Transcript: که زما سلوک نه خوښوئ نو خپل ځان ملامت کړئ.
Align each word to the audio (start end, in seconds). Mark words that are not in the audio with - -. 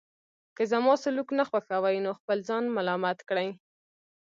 که 0.55 0.63
زما 0.71 0.93
سلوک 1.03 1.29
نه 1.39 1.43
خوښوئ 1.49 1.97
نو 2.05 2.11
خپل 2.19 2.37
ځان 2.47 2.63
ملامت 2.75 3.19
کړئ. 3.29 3.49